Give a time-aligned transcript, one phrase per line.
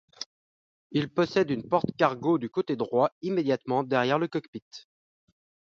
[0.89, 4.63] Il possède une porte cargo du côté droit immédiatement derrière le cockpit.